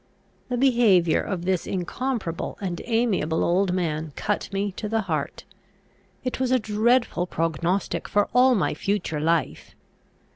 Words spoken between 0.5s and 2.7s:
behaviour of this incomparable